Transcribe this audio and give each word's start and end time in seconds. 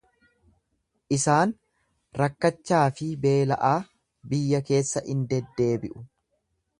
Isaan 1.17 1.51
rakkachaa 2.21 2.81
fi 3.01 3.11
beela'aa 3.27 3.77
biyya 4.33 4.63
keessa 4.71 5.05
in 5.15 5.25
deddeebiu. 5.35 6.05